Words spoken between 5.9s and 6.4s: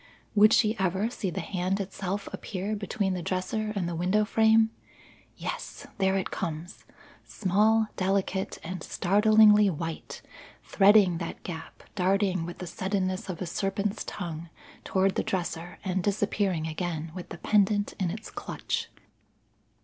there it